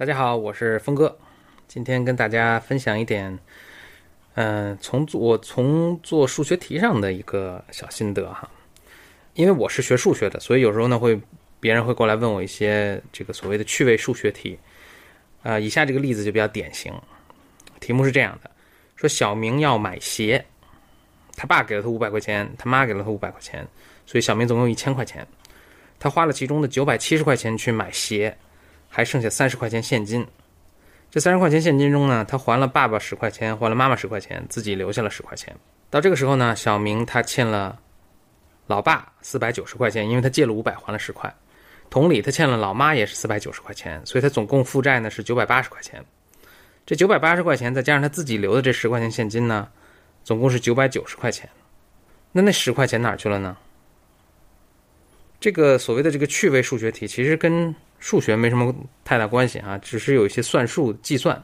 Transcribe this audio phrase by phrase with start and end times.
[0.00, 1.14] 大家好，我是峰哥，
[1.68, 3.38] 今天跟大家分享一点，
[4.32, 8.48] 嗯、从做我从做数学题上的一个小心得哈。
[9.34, 11.20] 因为我是学数学的，所以有时候呢会
[11.60, 14.58] 别人会过来问我一些这个所谓的趣味数学题。
[15.42, 16.90] 啊、以下这个例子就比较典型，
[17.78, 18.50] 题目是这样的：
[18.96, 20.42] 说小明要买鞋，
[21.36, 23.68] 他爸给了他五百块钱，他妈给了他五百块钱，
[24.06, 25.26] 所以小明总共一千块钱，
[25.98, 28.34] 他花了其中的九百七十块钱去买鞋。
[28.90, 30.26] 还剩下三十块钱现金。
[31.10, 35.56] 这三十块钱现金中呢，他还了爸爸十块钱，还了妈妈十块钱，自己留下了十块钱。
[35.88, 37.80] 到这个时候呢，小明他欠了
[38.66, 41.34] 老爸四百九十块钱，因为他借了五百还了十块。
[41.88, 46.04] 同理，他欠了老妈也是四百九十块钱，所以他总共负债呢是九百八十块钱。
[46.86, 49.68] 这九百八十块钱再加上他自己留的这十块钱现金呢，
[50.22, 51.48] 总共是九百九十块钱。
[52.30, 53.56] 那那十块钱哪去了呢？
[55.40, 61.40] 这个所谓的这个趣味数学题，其实跟数学没什么太大关系啊，只是有一些算术计算。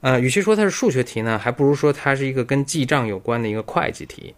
[0.00, 4.34] 呃，与其说它是数学题呢，还不如说它是一个跟记账有关的一个会计题。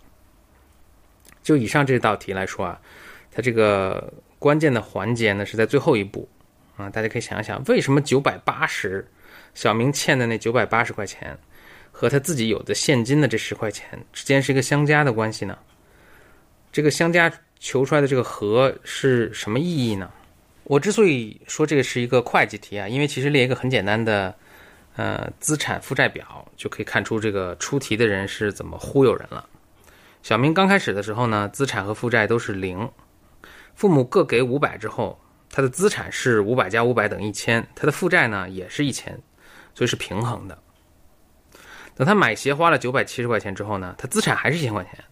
[1.42, 2.80] 就以上这道题来说啊，
[3.30, 6.28] 它这个关键的环节呢是在最后一步
[6.76, 9.06] 啊，大家可以想一想，为什么九百八十
[9.54, 11.36] 小明欠的那九百八十块钱
[11.90, 15.58] 和他自己有的现金的这十块钱之间是一个相加的关系呢？
[16.70, 20.10] 这个相加求出来的这个和是什么意义呢？
[20.68, 24.34] 我之所以说这个是一个会计题啊，因为其实列一个很简单的，
[24.96, 29.48] 呃，资产负债表就可以看出这个出题的人是怎么忽悠人了。
[30.22, 32.86] 小明刚开始的时候呢，资产和负债都是零，
[33.74, 35.18] 父母各给五百之后，
[35.50, 39.18] 他的资产是五百加五百等于一千，他的负债呢也是一千，
[39.74, 40.58] 所以是平衡的。
[41.94, 45.02] 等他买鞋花了九百七十块钱之后呢，他资产还是一千块钱，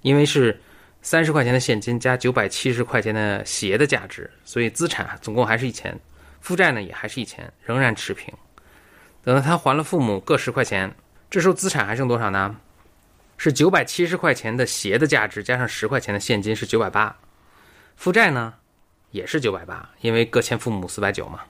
[0.00, 0.58] 因为是。
[1.04, 5.94] 三十块钱的现金加九百七十块钱的鞋的价值，所以资产总共还是一千，
[6.40, 8.32] 负债呢也还是一千，仍然持平。
[9.22, 10.90] 等到他还了父母各十块钱，
[11.28, 12.56] 这时候资产还剩多少呢？
[13.36, 17.14] 是九百七十块钱的鞋的价值加上十块钱的现金是九百八，
[17.96, 18.54] 负债呢
[19.10, 21.40] 也是九百八，因为各欠父母四百九嘛。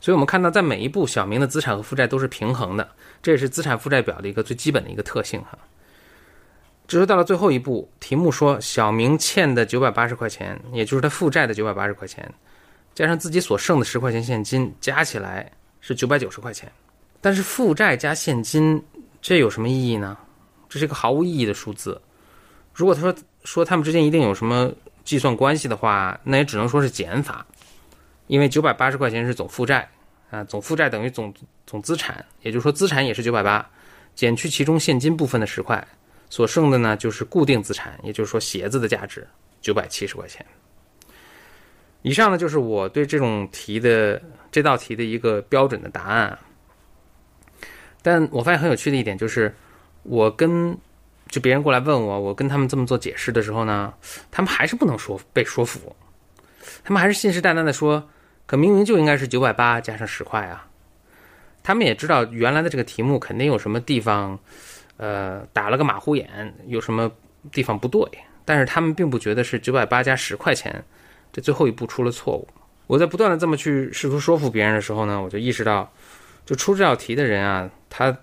[0.00, 2.88] 所以我们看到，在每一步，小明的资产和负债都是平衡的，
[3.22, 5.58] 这也是资产负债表的一个最基本的一个特性哈。
[6.86, 12.32] 只是到了最后一步，题目说小明欠的九百八十块钱，也就是他负债的九百八十块钱，
[12.94, 15.50] 加上自己所剩的十块钱现金，加起来
[15.80, 16.70] 是九百九十块钱。
[17.20, 18.84] 但是负债加现金，
[19.22, 20.16] 这有什么意义呢？
[20.68, 22.00] 这是一个毫无意义的数字。
[22.74, 23.14] 如果他说
[23.44, 24.70] 说他们之间一定有什么
[25.04, 27.46] 计算关系的话，那也只能说是减法，
[28.26, 29.88] 因为九百八十块钱是总负债
[30.30, 31.32] 啊，总负债等于总
[31.66, 33.70] 总资产，也就是说资产也是九百八，
[34.14, 35.86] 减去其中现金部分的十块。
[36.34, 39.24] 所剩的呢，就是固定资产，也就是说鞋子的价值
[39.60, 40.44] 九百七十块钱。
[42.02, 46.36] 以上呢，就是我对这种题的这道题的一个标准的答案。
[48.02, 49.54] 但我发现很有趣的一点就是，
[50.02, 50.76] 我跟
[51.28, 53.94] 就别人过来问我，我跟他们这么做解释的时候呢，
[54.32, 55.94] 他们还是不能说被说服，
[56.82, 58.08] 他们还是信誓旦旦的说，
[58.44, 60.66] 可明明就应该是九百八加上十块啊。
[61.62, 64.36] 他们也知道原来的这个题目肯定有什么地方。
[64.96, 67.10] 呃，打了个马虎眼，有什么
[67.50, 68.00] 地方不对？
[68.44, 70.84] 但是他们并不觉得是九百八加十块钱，
[71.32, 72.46] 这最后一步出了错误。
[72.86, 75.90] 我在不断的这么去试图说服别人的时候呢，我就意识到，
[76.44, 78.14] 就出这道题的人啊，他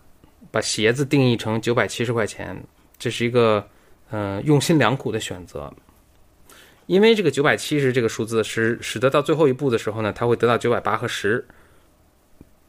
[0.52, 2.56] 把鞋子定义成九百七十块钱，
[3.00, 3.68] 这是一个
[4.12, 5.74] 呃用心良苦的选择。
[6.86, 11.44] 因为这个九百七十这个数字使使得到最后一步的时候呢，他会得到九百八和十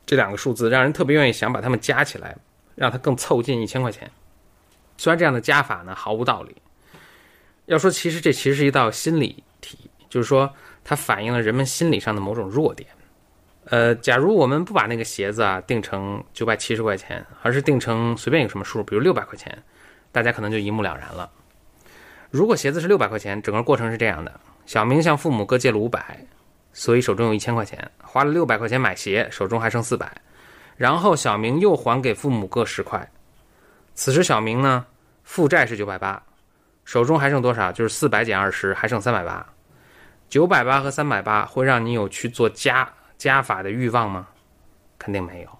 [0.06, 2.34] 这两个数字，让人特别愿意想把它们加起来。
[2.74, 4.10] 让它更凑近一千块钱，
[4.96, 6.56] 虽然这样的加法呢毫无道理。
[7.66, 9.78] 要说，其实这其实是一道心理题，
[10.08, 10.52] 就是说
[10.82, 12.88] 它反映了人们心理上的某种弱点。
[13.66, 19.56] 呃，假如我们不把那个鞋子啊定成九百七十块钱，而是定成随便一个什么数，比如六百块钱，
[20.10, 21.30] 大家可能就一目了然了。
[22.30, 26.26] 如果鞋子是六百块钱，整个过程是这样的：小明向父母各借了五百，
[26.72, 30.12] 所以手中有一千块钱，花了六百块钱买鞋，手中还剩四百。
[30.82, 33.08] 然后小明又还给父母各十块，
[33.94, 34.84] 此时小明呢
[35.22, 36.20] 负债是九百八，
[36.84, 37.70] 手中还剩多少？
[37.70, 39.46] 就是四百减二十，还剩三百八。
[40.28, 44.26] 九百八和三百八会让你有去做加加法的欲望吗？
[44.98, 45.58] 肯定没有。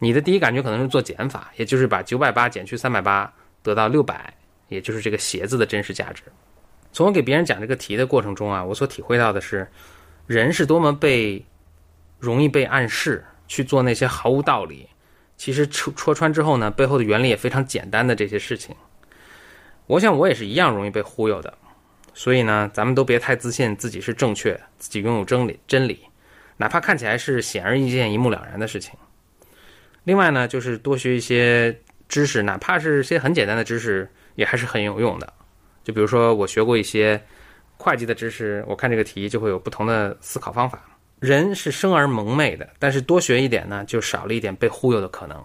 [0.00, 3.32] 你的第一感觉可能是做减法，也就是把九百八减去三百八，
[3.62, 4.34] 得到六百，
[4.66, 6.24] 也就是这个鞋子的真实价值。
[6.92, 9.70] 从我给别人讲这个题的过程中啊，我所体会到的是，
[10.26, 11.46] 人是多么被
[12.18, 13.24] 容易被暗示。
[13.48, 14.88] 去做那些毫无道理，
[15.36, 18.74] 其实戳戳穿之后呢，背后的原理也非常简单的这些事情。
[19.86, 21.56] 我想我也是一样容易被忽悠的，
[22.12, 26.00] 所以呢，咱们都别太自信自己是正确，自己拥有真理真理。
[26.56, 28.94] 哪怕看起来是显而易见、一目了然的事情。
[30.04, 31.78] 另外呢，就是多学一些
[32.08, 35.32] 知识，哪怕是些很简单的知识，也还是很有用的。
[35.84, 37.22] 就比如说，我学过一些
[37.76, 40.82] 会计的知识，我看这个题就会有不同的思考方法。
[41.26, 45.44] 人是生而蒙昧的，但是多学一点呢，就少了一点被忽悠的可能。